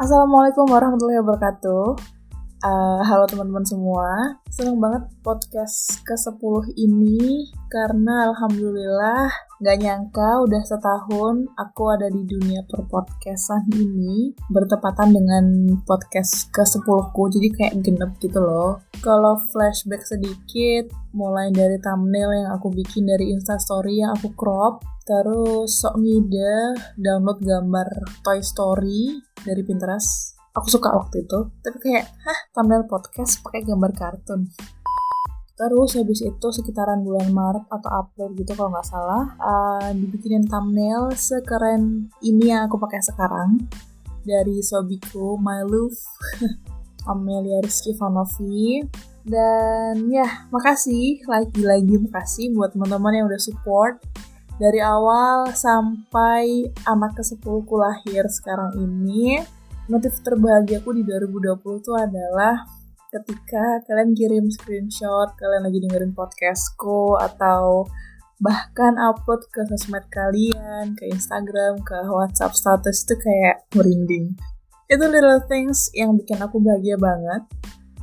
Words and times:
Assalamualaikum 0.00 0.64
warahmatullahi 0.64 1.20
wabarakatuh. 1.20 1.84
Uh, 2.64 3.04
halo 3.04 3.28
teman-teman 3.28 3.68
semua, 3.68 4.08
senang 4.48 4.80
banget 4.80 5.04
podcast 5.20 6.00
ke-10 6.08 6.72
ini 6.80 7.52
karena 7.68 8.32
alhamdulillah 8.32 9.28
gak 9.60 9.76
nyangka 9.76 10.40
udah 10.40 10.62
setahun 10.64 11.44
aku 11.60 11.82
ada 11.92 12.08
di 12.08 12.24
dunia 12.24 12.64
perpodcastan 12.64 13.68
ini 13.76 14.32
bertepatan 14.48 15.12
dengan 15.12 15.44
podcast 15.84 16.48
ke-10 16.48 17.12
ku 17.12 17.28
jadi 17.28 17.48
kayak 17.52 17.74
genep 17.84 18.16
gitu 18.24 18.40
loh. 18.40 18.80
Kalau 19.04 19.36
flashback 19.52 20.04
sedikit, 20.04 20.88
mulai 21.12 21.52
dari 21.52 21.76
thumbnail 21.80 22.32
yang 22.32 22.48
aku 22.56 22.72
bikin 22.72 23.04
dari 23.04 23.32
instastory 23.36 24.00
yang 24.00 24.16
aku 24.16 24.32
crop, 24.32 24.80
terus 25.04 25.76
sok 25.76 26.00
ngide 26.00 26.80
download 26.96 27.40
gambar 27.44 27.88
Toy 28.24 28.40
Story 28.40 29.20
dari 29.44 29.60
Pinterest 29.60 30.40
aku 30.50 30.66
suka 30.66 30.90
waktu 30.90 31.22
itu 31.22 31.38
tapi 31.62 31.78
kayak 31.78 32.10
hah 32.26 32.38
thumbnail 32.50 32.84
podcast 32.90 33.38
pakai 33.42 33.62
gambar 33.62 33.94
kartun 33.94 34.50
Terus 35.60 35.92
habis 35.92 36.24
itu 36.24 36.48
sekitaran 36.48 37.04
bulan 37.04 37.28
Maret 37.36 37.68
atau 37.68 37.90
April 37.92 38.32
gitu 38.32 38.56
kalau 38.56 38.72
nggak 38.72 38.88
salah 38.88 39.36
uh, 39.36 39.92
dibikinin 39.92 40.48
thumbnail 40.48 41.12
sekeren 41.12 42.08
ini 42.24 42.48
yang 42.48 42.64
aku 42.64 42.80
pakai 42.80 43.04
sekarang 43.04 43.68
dari 44.24 44.64
Sobiku 44.64 45.36
My 45.36 45.60
Love 45.60 46.00
Amelia 47.12 47.60
Rizky 47.60 47.92
Fanovi 47.92 48.88
dan 49.28 50.08
ya 50.08 50.48
makasih 50.48 51.28
lagi-lagi 51.28 52.08
makasih 52.08 52.56
buat 52.56 52.72
teman-teman 52.72 53.20
yang 53.20 53.26
udah 53.28 53.40
support 53.44 54.00
dari 54.56 54.80
awal 54.80 55.52
sampai 55.52 56.72
anak 56.88 57.20
ke-10 57.20 57.54
ku 57.68 57.74
lahir 57.80 58.24
sekarang 58.32 58.76
ini. 58.76 59.40
Motif 59.90 60.22
terbahagiaku 60.22 60.94
di 60.94 61.02
2020 61.02 61.80
itu 61.82 61.92
adalah 61.98 62.62
ketika 63.10 63.82
kalian 63.90 64.14
kirim 64.14 64.46
screenshot 64.54 65.34
kalian 65.34 65.66
lagi 65.66 65.82
dengerin 65.82 66.14
podcastku 66.14 67.18
atau 67.18 67.82
bahkan 68.38 68.96
upload 68.96 69.42
ke 69.50 69.66
sosmed 69.66 70.06
kalian, 70.14 70.94
ke 70.94 71.10
Instagram, 71.10 71.82
ke 71.82 71.98
WhatsApp 72.06 72.54
status 72.54 73.04
itu 73.04 73.18
kayak 73.18 73.66
merinding. 73.74 74.38
Itu 74.86 75.04
little 75.10 75.42
things 75.50 75.90
yang 75.92 76.16
bikin 76.16 76.38
aku 76.38 76.62
bahagia 76.62 76.96
banget. 76.96 77.42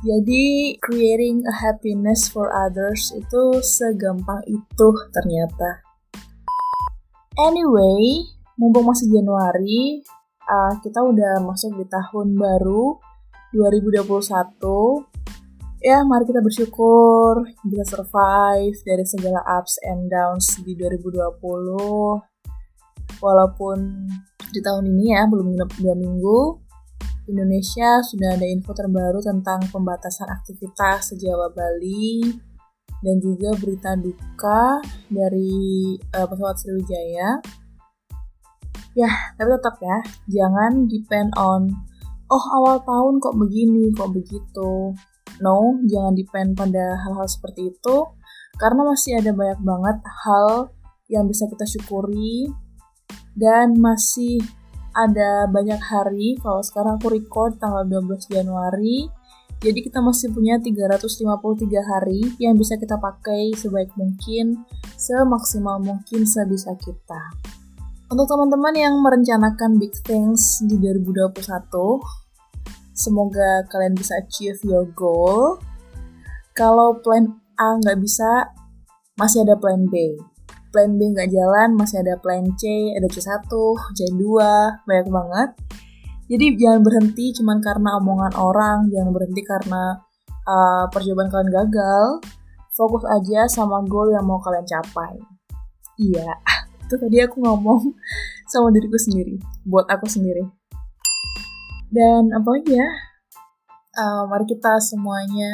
Jadi 0.04 0.78
creating 0.78 1.42
a 1.48 1.54
happiness 1.56 2.30
for 2.30 2.54
others 2.54 3.10
itu 3.16 3.58
segampang 3.64 4.44
itu 4.46 4.88
ternyata. 5.10 5.82
Anyway, 7.34 8.30
mumpung 8.60 8.86
masih 8.86 9.10
Januari, 9.10 10.06
uh, 10.46 10.78
kita 10.84 11.02
udah 11.02 11.42
masuk 11.42 11.74
di 11.80 11.84
tahun 11.90 12.38
baru 12.38 13.07
2021. 13.52 15.08
Ya, 15.78 16.02
mari 16.02 16.26
kita 16.26 16.42
bersyukur 16.42 17.46
bisa 17.64 17.84
survive 17.86 18.74
dari 18.82 19.04
segala 19.06 19.40
ups 19.46 19.78
and 19.86 20.10
downs 20.10 20.58
di 20.66 20.74
2020. 20.74 22.18
Walaupun 23.22 23.78
di 24.50 24.60
tahun 24.60 24.84
ini 24.90 25.14
ya, 25.14 25.24
belum 25.30 25.54
genap 25.54 25.70
2 25.78 25.94
minggu, 25.94 26.40
Indonesia 27.28 28.00
sudah 28.00 28.40
ada 28.40 28.46
info 28.48 28.72
terbaru 28.72 29.20
tentang 29.20 29.60
pembatasan 29.68 30.32
aktivitas 30.32 31.12
sejawa 31.12 31.52
Bali 31.52 32.24
dan 33.04 33.22
juga 33.22 33.54
berita 33.60 33.94
duka 33.94 34.82
dari 35.06 35.94
uh, 36.18 36.26
pesawat 36.26 36.56
Sriwijaya 36.58 37.38
ya 38.98 39.10
tapi 39.38 39.48
tetap 39.54 39.78
ya 39.78 39.98
jangan 40.26 40.90
depend 40.90 41.30
on 41.38 41.70
oh 42.28 42.44
awal 42.60 42.80
tahun 42.84 43.20
kok 43.20 43.36
begini 43.36 43.92
kok 43.96 44.12
begitu 44.12 44.92
no 45.40 45.58
jangan 45.88 46.14
depend 46.16 46.56
pada 46.56 46.96
hal-hal 47.04 47.28
seperti 47.28 47.72
itu 47.72 47.96
karena 48.58 48.82
masih 48.84 49.20
ada 49.20 49.30
banyak 49.32 49.60
banget 49.62 49.98
hal 50.26 50.48
yang 51.08 51.24
bisa 51.24 51.48
kita 51.48 51.64
syukuri 51.64 52.50
dan 53.38 53.78
masih 53.78 54.42
ada 54.92 55.46
banyak 55.46 55.78
hari 55.78 56.34
kalau 56.42 56.60
sekarang 56.64 56.98
aku 56.98 57.12
record 57.12 57.56
tanggal 57.62 57.86
12 57.86 58.34
Januari 58.34 59.06
jadi 59.58 59.82
kita 59.82 59.98
masih 59.98 60.30
punya 60.30 60.62
353 60.62 61.82
hari 61.82 62.22
yang 62.38 62.54
bisa 62.54 62.78
kita 62.78 62.94
pakai 62.94 63.50
sebaik 63.58 63.90
mungkin, 63.98 64.62
semaksimal 64.94 65.82
mungkin 65.82 66.22
sebisa 66.22 66.78
kita. 66.78 67.34
Untuk 68.08 68.24
teman-teman 68.24 68.72
yang 68.72 68.96
merencanakan 69.04 69.76
big 69.76 69.92
things 70.00 70.64
di 70.64 70.80
2021, 70.80 71.28
semoga 72.96 73.68
kalian 73.68 73.92
bisa 73.92 74.16
achieve 74.16 74.56
your 74.64 74.88
goal. 74.96 75.60
Kalau 76.56 76.96
plan 77.04 77.36
A 77.60 77.76
nggak 77.76 78.00
bisa, 78.00 78.48
masih 79.20 79.44
ada 79.44 79.60
plan 79.60 79.84
B. 79.92 80.16
Plan 80.72 80.96
B 80.96 81.12
nggak 81.12 81.28
jalan, 81.28 81.76
masih 81.76 82.00
ada 82.00 82.16
plan 82.16 82.48
C, 82.56 82.96
ada 82.96 83.12
C1, 83.12 83.44
C2, 83.92 84.24
banyak 84.88 85.08
banget. 85.12 85.50
Jadi 86.32 86.56
jangan 86.56 86.80
berhenti 86.80 87.36
cuman 87.36 87.60
karena 87.60 88.00
omongan 88.00 88.32
orang, 88.40 88.78
jangan 88.88 89.12
berhenti 89.12 89.44
karena 89.44 90.00
uh, 90.48 90.88
percobaan 90.88 91.28
kalian 91.28 91.52
gagal. 91.52 92.24
Fokus 92.72 93.04
aja 93.04 93.44
sama 93.52 93.84
goal 93.84 94.16
yang 94.16 94.24
mau 94.24 94.40
kalian 94.40 94.64
capai. 94.64 95.20
Iya 96.00 96.57
itu 96.88 96.96
tadi 96.96 97.20
aku 97.20 97.44
ngomong 97.44 97.92
sama 98.52 98.72
diriku 98.72 98.96
sendiri 98.96 99.36
buat 99.68 99.84
aku 99.92 100.08
sendiri. 100.08 100.48
Dan 101.92 102.32
apa 102.32 102.48
lagi 102.48 102.72
ya? 102.72 102.88
Uh, 103.98 104.24
mari 104.30 104.48
kita 104.48 104.80
semuanya 104.80 105.52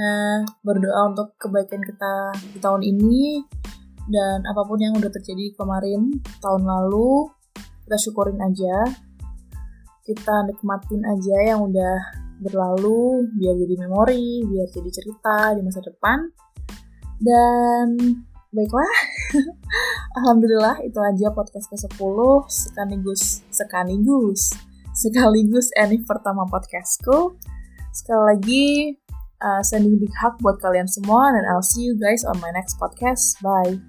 berdoa 0.63 1.11
untuk 1.11 1.35
kebaikan 1.43 1.83
kita 1.83 2.15
di 2.55 2.59
tahun 2.63 2.87
ini. 2.87 3.43
Dan 4.07 4.47
apa 4.47 4.63
pun 4.63 4.79
yang 4.79 4.95
udah 4.95 5.11
terjadi 5.11 5.57
kemarin 5.59 6.23
tahun 6.39 6.63
lalu 6.63 7.27
kita 7.87 7.97
syukurin 7.99 8.39
aja. 8.39 8.95
Kita 10.07 10.35
nikmatin 10.47 11.03
aja 11.03 11.37
yang 11.55 11.67
udah 11.67 12.23
berlalu 12.39 13.31
biar 13.41 13.55
jadi 13.57 13.75
memori 13.81 14.45
biar 14.45 14.69
jadi 14.71 14.91
cerita 14.93 15.55
di 15.57 15.63
masa 15.67 15.81
depan. 15.83 16.19
Dan 17.19 17.89
baiklah 18.55 18.95
Alhamdulillah 20.23 20.79
itu 20.87 20.97
aja 21.03 21.35
podcast 21.35 21.67
ke-10 21.75 22.19
sekaligus 22.47 23.43
sekaligus 23.51 24.55
sekaligus 24.95 25.75
ini 25.75 26.07
pertama 26.07 26.47
podcastku. 26.47 27.35
Sekali 27.91 28.23
lagi 28.31 28.67
uh, 29.43 29.63
sending 29.67 29.99
big 29.99 30.15
hug 30.23 30.39
buat 30.39 30.63
kalian 30.63 30.87
semua 30.87 31.35
dan 31.35 31.43
I'll 31.51 31.67
see 31.67 31.83
you 31.83 31.99
guys 31.99 32.23
on 32.23 32.39
my 32.39 32.55
next 32.55 32.79
podcast. 32.79 33.43
Bye. 33.43 33.83